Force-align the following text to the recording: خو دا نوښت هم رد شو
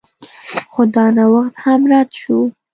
خو 0.73 0.81
دا 0.95 1.05
نوښت 1.17 1.53
هم 1.63 1.81
رد 1.91 2.09
شو 2.19 2.37